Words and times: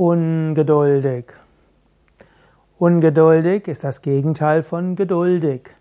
ungeduldig. 0.00 1.26
Ungeduldig 2.78 3.68
ist 3.68 3.84
das 3.84 4.00
Gegenteil 4.00 4.62
von 4.62 4.96
geduldig. 4.96 5.74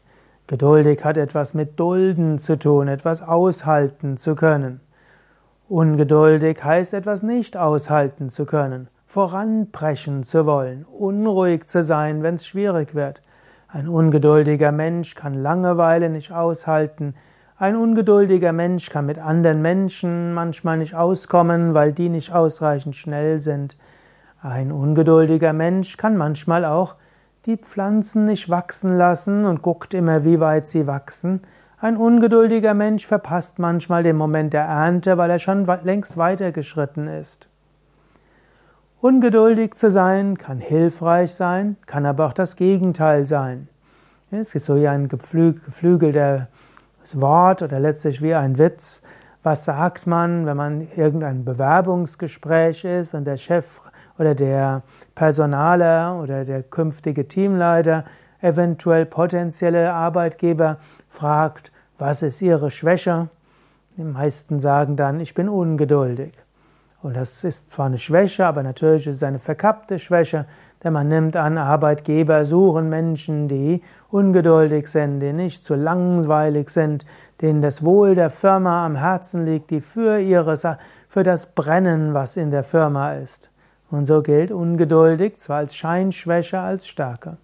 Geduldig 0.46 1.06
hat 1.06 1.16
etwas 1.16 1.54
mit 1.54 1.80
Dulden 1.80 2.38
zu 2.38 2.60
tun, 2.60 2.90
etwas 2.90 3.22
aushalten 3.22 4.18
zu 4.18 4.36
können. 4.36 4.82
Ungeduldig 5.70 6.62
heißt 6.62 6.96
etwas 6.96 7.24
nicht 7.24 7.56
aushalten 7.56 8.30
zu 8.30 8.46
können, 8.46 8.90
voranbrechen 9.06 10.24
zu 10.24 10.46
wollen, 10.46 10.84
unruhig 10.84 11.68
zu 11.68 11.82
sein, 11.82 12.22
wenn 12.22 12.36
es 12.36 12.46
schwierig 12.46 12.96
wird. 12.96 13.22
Ein 13.70 13.88
ungeduldiger 13.88 14.74
Mensch 14.74 15.16
kann 15.16 15.34
Langeweile 15.34 16.10
nicht 16.10 16.34
aushalten. 16.34 17.16
Ein 17.58 17.78
ungeduldiger 17.78 18.52
Mensch 18.52 18.90
kann 18.90 19.06
mit 19.06 19.18
anderen 19.18 19.62
Menschen 19.62 20.34
manchmal 20.34 20.78
nicht 20.78 20.94
auskommen, 20.94 21.74
weil 21.74 21.94
die 21.94 22.10
nicht 22.10 22.34
ausreichend 22.34 22.98
schnell 22.98 23.40
sind. 23.40 23.78
Ein 24.42 24.72
ungeduldiger 24.72 25.52
Mensch 25.52 25.98
kann 25.98 26.16
manchmal 26.16 26.64
auch 26.64 26.96
die 27.46 27.58
Pflanzen 27.58 28.24
nicht 28.24 28.50
wachsen 28.50 28.98
lassen 28.98 29.44
und 29.44 29.62
guckt 29.62 29.94
immer, 29.94 30.24
wie 30.24 30.40
weit 30.40 30.66
sie 30.66 30.88
wachsen. 30.88 31.42
Ein 31.82 31.98
ungeduldiger 31.98 32.74
Mensch 32.74 33.06
verpasst 33.06 33.60
manchmal 33.60 34.04
den 34.04 34.16
Moment 34.16 34.54
der 34.54 34.64
Ernte, 34.64 35.18
weil 35.18 35.30
er 35.30 35.40
schon 35.40 35.68
längst 35.84 36.16
weitergeschritten 36.16 37.10
ist. 37.10 37.50
Ungeduldig 39.02 39.74
zu 39.74 39.92
sein 39.92 40.38
kann 40.38 40.60
hilfreich 40.60 41.34
sein, 41.34 41.76
kann 41.86 42.06
aber 42.06 42.26
auch 42.26 42.34
das 42.34 42.56
Gegenteil 42.56 43.26
sein. 43.26 43.68
Es 44.32 44.56
ist 44.56 44.66
so 44.66 44.78
wie 44.78 44.88
ein 44.88 45.10
geflügeltes 45.10 46.48
Wort 47.14 47.62
oder 47.62 47.80
letztlich 47.82 48.22
wie 48.22 48.36
ein 48.36 48.58
Witz. 48.58 49.02
Was 49.44 49.66
sagt 49.66 50.08
man, 50.08 50.46
wenn 50.46 50.56
man 50.56 50.88
irgendein 50.96 51.44
Bewerbungsgespräch 51.44 52.86
ist 52.86 53.14
und 53.14 53.26
der 53.26 53.38
Chef 53.38 53.82
oder 54.20 54.36
der 54.36 54.84
Personaler 55.16 56.20
oder 56.22 56.46
der 56.46 56.62
künftige 56.62 57.28
Teamleiter, 57.28 58.04
eventuell 58.42 59.06
potenzielle 59.06 59.94
Arbeitgeber 59.94 60.78
fragt, 61.08 61.72
was 61.98 62.22
ist 62.22 62.42
Ihre 62.42 62.70
Schwäche? 62.70 63.30
Die 63.98 64.04
meisten 64.04 64.60
sagen 64.60 64.96
dann, 64.96 65.20
ich 65.20 65.34
bin 65.34 65.50
ungeduldig. 65.50 66.34
Und 67.02 67.16
das 67.16 67.44
ist 67.46 67.70
zwar 67.70 67.86
eine 67.86 67.98
Schwäche, 67.98 68.46
aber 68.46 68.62
natürlich 68.62 69.08
ist 69.08 69.18
es 69.18 69.24
eine 69.24 69.40
verkappte 69.40 70.00
Schwäche, 70.00 70.46
denn 70.84 70.94
man 70.94 71.08
nimmt 71.08 71.36
an, 71.36 71.58
Arbeitgeber 71.58 72.44
suchen 72.46 72.90
Menschen, 72.90 73.48
die 73.48 73.82
ungeduldig 74.10 74.88
sind, 74.88 75.20
die 75.22 75.34
nicht 75.34 75.64
zu 75.64 75.76
langweilig 75.76 76.70
sind, 76.70 77.06
denen 77.42 77.62
das 77.62 77.84
Wohl 77.84 78.16
der 78.16 78.30
Firma 78.30 78.86
am 78.86 78.96
Herzen 78.96 79.46
liegt, 79.46 79.70
die 79.72 79.82
für 79.82 80.20
ihre, 80.20 80.58
für 81.08 81.24
das 81.24 81.48
brennen, 81.48 82.14
was 82.14 82.38
in 82.38 82.52
der 82.52 82.64
Firma 82.64 83.14
ist. 83.14 83.49
Und 83.92 84.06
so 84.06 84.22
gilt 84.22 84.52
ungeduldig 84.52 85.38
zwar 85.38 85.58
als 85.58 85.76
Scheinschwäche 85.76 86.60
als 86.60 86.88
Stärke. 86.88 87.38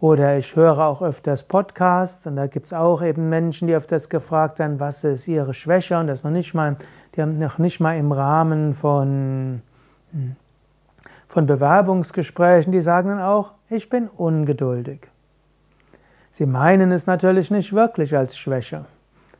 Oder 0.00 0.36
ich 0.36 0.54
höre 0.54 0.78
auch 0.78 1.00
öfters 1.00 1.44
Podcasts 1.44 2.26
und 2.26 2.36
da 2.36 2.46
gibt 2.46 2.66
es 2.66 2.72
auch 2.72 3.02
eben 3.02 3.30
Menschen, 3.30 3.66
die 3.66 3.74
öfters 3.74 4.10
gefragt 4.10 4.60
haben, 4.60 4.78
was 4.78 5.04
ist 5.04 5.26
ihre 5.26 5.54
Schwäche 5.54 5.98
und 5.98 6.06
das 6.06 6.22
noch 6.22 6.30
nicht 6.30 6.52
mal, 6.52 6.76
die 7.14 7.22
haben 7.22 7.38
noch 7.38 7.58
nicht 7.58 7.80
mal 7.80 7.96
im 7.96 8.12
Rahmen 8.12 8.74
von, 8.74 9.62
hm, 10.12 10.36
von 11.26 11.46
Bewerbungsgesprächen, 11.46 12.72
die 12.72 12.82
sagen 12.82 13.08
dann 13.08 13.20
auch, 13.20 13.52
ich 13.70 13.88
bin 13.88 14.08
ungeduldig. 14.08 15.00
Sie 16.30 16.44
meinen 16.44 16.92
es 16.92 17.06
natürlich 17.06 17.50
nicht 17.50 17.72
wirklich 17.72 18.14
als 18.14 18.36
Schwäche, 18.36 18.84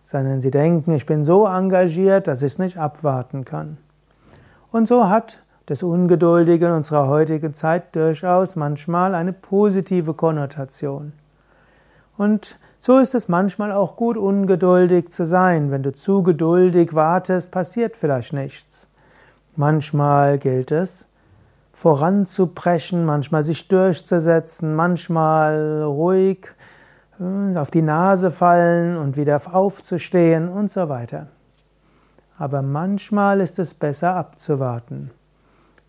sondern 0.05 0.41
sie 0.41 0.51
denken, 0.51 0.93
ich 0.93 1.05
bin 1.05 1.27
so 1.27 1.47
engagiert, 1.47 2.27
dass 2.27 2.43
ich 2.43 2.53
es 2.53 2.59
nicht 2.59 2.79
abwarten 2.79 3.45
kann. 3.45 3.77
Und 4.77 4.87
so 4.87 5.09
hat 5.09 5.39
das 5.65 5.83
Ungeduldige 5.83 6.67
in 6.67 6.73
unserer 6.73 7.09
heutigen 7.09 7.55
Zeit 7.55 7.97
durchaus 7.97 8.57
manchmal 8.57 9.15
eine 9.15 9.33
positive 9.33 10.13
Konnotation. 10.13 11.15
Und 12.19 12.59
so 12.79 12.99
ist 12.99 13.15
es 13.15 13.27
manchmal 13.27 13.73
auch 13.73 13.97
gut, 13.97 14.19
ungeduldig 14.19 15.09
zu 15.09 15.25
sein. 15.25 15.71
Wenn 15.71 15.83
du 15.83 15.95
zu 15.95 16.23
geduldig 16.23 16.93
wartest, 16.93 17.53
passiert 17.53 17.97
vielleicht 17.97 18.35
nichts. 18.35 18.87
Manchmal 19.55 20.37
gilt 20.37 20.73
es, 20.73 21.09
voranzubrechen, 21.73 23.07
manchmal 23.07 23.45
sich 23.45 23.69
durchzusetzen, 23.69 24.75
manchmal 24.75 25.85
ruhig 25.85 26.49
äh, 27.19 27.57
auf 27.57 27.71
die 27.71 27.81
Nase 27.81 28.31
fallen 28.31 28.99
und 28.99 29.17
wieder 29.17 29.41
aufzustehen 29.55 30.51
und 30.51 30.71
so 30.71 30.91
weiter. 30.91 31.29
Aber 32.39 32.63
manchmal 32.63 33.41
ist 33.41 33.59
es 33.59 33.75
besser 33.75 34.15
abzuwarten. 34.15 35.11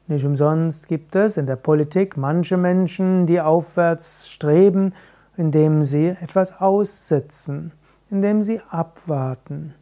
Nicht 0.08 0.26
umsonst 0.26 0.88
gibt 0.88 1.16
es 1.16 1.36
in 1.36 1.48
der 1.48 1.58
Politik 1.58 2.16
manche 2.16 2.56
Menschen, 2.56 3.26
die 3.26 3.42
aufwärts 3.42 4.30
streben, 4.30 4.94
indem 5.36 5.84
sie 5.84 6.08
etwas 6.08 6.62
aussitzen, 6.62 7.74
indem 8.10 8.44
sie 8.44 8.62
abwarten. 8.70 9.74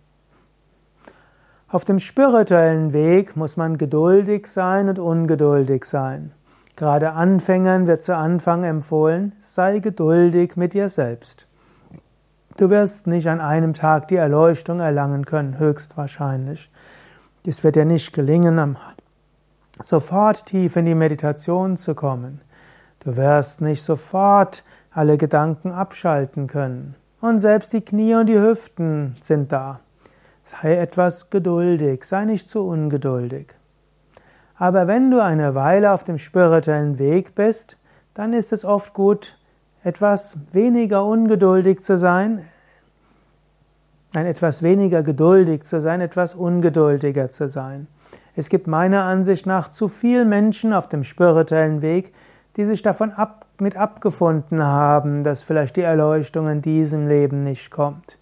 Auf 1.68 1.86
dem 1.86 2.00
spirituellen 2.00 2.94
Weg 2.94 3.36
muss 3.36 3.58
man 3.58 3.78
geduldig 3.78 4.48
sein 4.48 4.90
und 4.90 4.98
ungeduldig 4.98 5.86
sein. 5.86 6.32
Gerade 6.76 7.12
Anfängern 7.12 7.86
wird 7.86 8.02
zu 8.02 8.16
Anfang 8.16 8.64
empfohlen, 8.64 9.34
sei 9.40 9.80
geduldig 9.80 10.56
mit 10.58 10.74
dir 10.74 10.90
selbst. 10.90 11.48
Du 12.58 12.70
wirst 12.70 13.06
nicht 13.06 13.28
an 13.28 13.42
einem 13.42 13.74
Tag 13.74 14.08
die 14.08 14.16
Erleuchtung 14.16 14.80
erlangen 14.80 15.26
können, 15.26 15.60
höchstwahrscheinlich. 15.60 16.72
Es 17.46 17.66
wird 17.66 17.76
dir 17.76 17.84
nicht 17.84 18.14
gelingen, 18.14 18.78
sofort 19.82 20.46
tief 20.46 20.78
in 20.78 20.86
die 20.86 20.96
Meditation 20.96 21.76
zu 21.76 21.96
kommen. 21.96 22.40
Du 23.02 23.18
wirst 23.18 23.60
nicht 23.60 23.84
sofort 23.84 24.64
alle 24.90 25.18
Gedanken 25.18 25.74
abschalten 25.74 26.48
können. 26.48 26.96
Und 27.20 27.40
selbst 27.40 27.74
die 27.74 27.82
Knie 27.82 28.16
und 28.16 28.28
die 28.28 28.40
Hüften 28.40 29.18
sind 29.22 29.52
da. 29.52 29.82
Sei 30.44 30.78
etwas 30.78 31.30
geduldig, 31.30 32.06
sei 32.06 32.24
nicht 32.24 32.50
zu 32.50 32.66
ungeduldig. 32.66 33.48
Aber 34.58 34.88
wenn 34.88 35.12
du 35.12 35.22
eine 35.22 35.56
Weile 35.56 35.92
auf 35.92 36.06
dem 36.06 36.18
spirituellen 36.18 37.00
Weg 37.00 37.36
bist, 37.36 37.78
dann 38.14 38.32
ist 38.32 38.54
es 38.54 38.64
oft 38.64 38.94
gut, 38.94 39.38
etwas 39.86 40.36
weniger 40.52 41.06
ungeduldig 41.06 41.84
zu 41.84 41.96
sein, 41.96 42.42
ein 44.16 44.26
etwas 44.26 44.64
weniger 44.64 45.04
geduldig 45.04 45.62
zu 45.62 45.80
sein, 45.80 46.02
etwas 46.02 46.34
ungeduldiger 46.34 47.30
zu 47.30 47.48
sein. 47.48 47.86
Es 48.36 48.50
gibt 48.50 48.66
meiner 48.66 49.04
Ansicht 49.04 49.46
nach 49.46 49.70
zu 49.70 49.88
viele 49.88 50.26
Menschen 50.26 50.74
auf 50.74 50.90
dem 50.90 51.04
spirituellen 51.04 51.84
Weg, 51.84 52.14
die 52.56 52.66
sich 52.66 52.82
davon 52.82 53.12
ab, 53.12 53.46
mit 53.60 53.78
abgefunden 53.78 54.64
haben, 54.64 55.24
dass 55.24 55.44
vielleicht 55.44 55.76
die 55.76 55.82
Erleuchtung 55.82 56.50
in 56.50 56.64
diesem 56.64 57.08
Leben 57.08 57.44
nicht 57.44 57.70
kommt. 57.70 58.18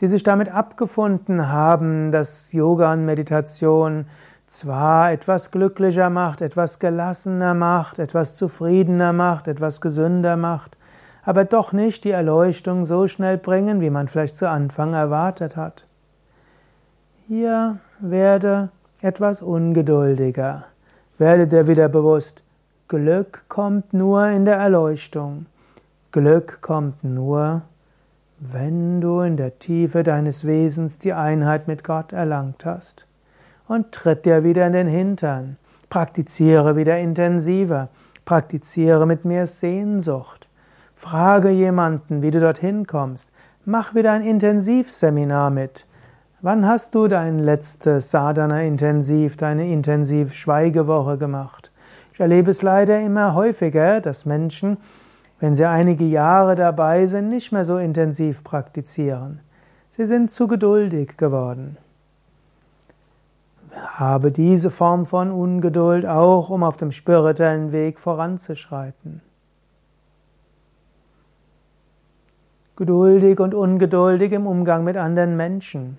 Die 0.00 0.08
sich 0.08 0.22
damit 0.22 0.48
abgefunden 0.48 1.50
haben, 1.50 2.10
dass 2.10 2.54
Yoga 2.54 2.90
und 2.90 3.04
Meditation 3.04 4.06
zwar 4.46 5.12
etwas 5.12 5.50
glücklicher 5.50 6.08
macht, 6.08 6.40
etwas 6.40 6.78
gelassener 6.78 7.52
macht, 7.52 7.98
etwas 7.98 8.34
zufriedener 8.34 9.12
macht, 9.12 9.46
etwas 9.46 9.82
gesünder 9.82 10.38
macht, 10.38 10.78
aber 11.24 11.44
doch 11.44 11.72
nicht 11.72 12.04
die 12.04 12.10
Erleuchtung 12.10 12.84
so 12.84 13.06
schnell 13.06 13.38
bringen, 13.38 13.80
wie 13.80 13.90
man 13.90 14.08
vielleicht 14.08 14.36
zu 14.36 14.48
Anfang 14.48 14.94
erwartet 14.94 15.56
hat. 15.56 15.86
Hier 17.28 17.78
werde 18.00 18.70
etwas 19.00 19.42
ungeduldiger. 19.42 20.64
Werde 21.18 21.46
dir 21.46 21.66
wieder 21.66 21.88
bewusst, 21.88 22.42
Glück 22.88 23.44
kommt 23.48 23.94
nur 23.94 24.26
in 24.26 24.44
der 24.44 24.56
Erleuchtung. 24.56 25.46
Glück 26.10 26.60
kommt 26.60 27.04
nur, 27.04 27.62
wenn 28.38 29.00
du 29.00 29.20
in 29.20 29.36
der 29.36 29.58
Tiefe 29.58 30.02
deines 30.02 30.44
Wesens 30.44 30.98
die 30.98 31.12
Einheit 31.12 31.68
mit 31.68 31.84
Gott 31.84 32.12
erlangt 32.12 32.64
hast. 32.64 33.06
Und 33.68 33.92
tritt 33.92 34.26
dir 34.26 34.44
wieder 34.44 34.66
in 34.66 34.72
den 34.72 34.88
Hintern. 34.88 35.56
Praktiziere 35.88 36.76
wieder 36.76 36.98
intensiver. 36.98 37.88
Praktiziere 38.24 39.06
mit 39.06 39.24
mehr 39.24 39.46
Sehnsucht. 39.46 40.41
Frage 41.02 41.50
jemanden, 41.50 42.22
wie 42.22 42.30
du 42.30 42.38
dorthin 42.38 42.86
kommst. 42.86 43.32
Mach 43.64 43.92
wieder 43.92 44.12
ein 44.12 44.22
Intensivseminar 44.22 45.50
mit. 45.50 45.84
Wann 46.42 46.64
hast 46.64 46.94
du 46.94 47.08
dein 47.08 47.40
letztes 47.40 48.12
Sadhana 48.12 48.62
intensiv, 48.62 49.36
deine 49.36 49.68
intensiv 49.68 50.32
Schweigewoche 50.32 51.18
gemacht? 51.18 51.72
Ich 52.12 52.20
erlebe 52.20 52.52
es 52.52 52.62
leider 52.62 53.00
immer 53.00 53.34
häufiger, 53.34 54.00
dass 54.00 54.26
Menschen, 54.26 54.76
wenn 55.40 55.56
sie 55.56 55.64
einige 55.64 56.04
Jahre 56.04 56.54
dabei 56.54 57.06
sind, 57.06 57.30
nicht 57.30 57.50
mehr 57.50 57.64
so 57.64 57.78
intensiv 57.78 58.44
praktizieren. 58.44 59.40
Sie 59.90 60.06
sind 60.06 60.30
zu 60.30 60.46
geduldig 60.46 61.16
geworden. 61.16 61.78
Habe 63.74 64.30
diese 64.30 64.70
Form 64.70 65.04
von 65.04 65.32
Ungeduld 65.32 66.06
auch, 66.06 66.48
um 66.48 66.62
auf 66.62 66.76
dem 66.76 66.92
spirituellen 66.92 67.72
Weg 67.72 67.98
voranzuschreiten. 67.98 69.20
Geduldig 72.74 73.38
und 73.38 73.54
ungeduldig 73.54 74.32
im 74.32 74.46
Umgang 74.46 74.82
mit 74.82 74.96
anderen 74.96 75.36
Menschen. 75.36 75.98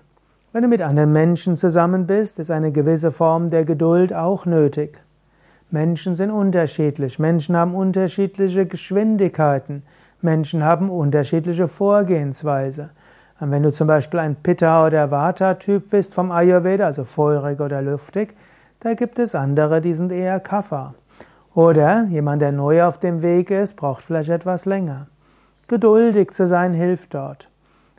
Wenn 0.52 0.62
du 0.62 0.68
mit 0.68 0.82
anderen 0.82 1.12
Menschen 1.12 1.56
zusammen 1.56 2.08
bist, 2.08 2.40
ist 2.40 2.50
eine 2.50 2.72
gewisse 2.72 3.12
Form 3.12 3.48
der 3.48 3.64
Geduld 3.64 4.12
auch 4.12 4.44
nötig. 4.44 5.00
Menschen 5.70 6.16
sind 6.16 6.32
unterschiedlich, 6.32 7.20
Menschen 7.20 7.56
haben 7.56 7.76
unterschiedliche 7.76 8.66
Geschwindigkeiten, 8.66 9.84
Menschen 10.20 10.64
haben 10.64 10.90
unterschiedliche 10.90 11.68
Vorgehensweise. 11.68 12.90
Und 13.38 13.52
wenn 13.52 13.62
du 13.62 13.70
zum 13.70 13.86
Beispiel 13.86 14.18
ein 14.18 14.34
Pitta- 14.34 14.84
oder 14.84 15.12
Vata-Typ 15.12 15.90
bist 15.90 16.12
vom 16.12 16.32
Ayurveda, 16.32 16.86
also 16.86 17.04
feurig 17.04 17.60
oder 17.60 17.82
lüftig, 17.82 18.34
da 18.80 18.94
gibt 18.94 19.20
es 19.20 19.36
andere, 19.36 19.80
die 19.80 19.94
sind 19.94 20.10
eher 20.10 20.40
Kapha. 20.40 20.94
Oder 21.54 22.06
jemand, 22.06 22.42
der 22.42 22.50
neu 22.50 22.82
auf 22.82 22.98
dem 22.98 23.22
Weg 23.22 23.52
ist, 23.52 23.76
braucht 23.76 24.02
vielleicht 24.02 24.30
etwas 24.30 24.64
länger. 24.64 25.06
Geduldig 25.66 26.32
zu 26.32 26.46
sein 26.46 26.74
hilft 26.74 27.14
dort. 27.14 27.50